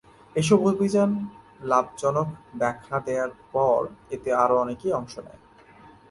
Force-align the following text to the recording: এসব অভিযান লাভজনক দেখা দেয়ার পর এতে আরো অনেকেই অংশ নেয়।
এসব 0.35 0.59
অভিযান 0.65 1.11
লাভজনক 1.61 2.27
দেখা 2.55 2.97
দেয়ার 2.99 3.31
পর 3.51 3.79
এতে 4.11 4.29
আরো 4.33 4.55
অনেকেই 4.59 4.93
অংশ 4.93 5.13
নেয়। 5.17 5.41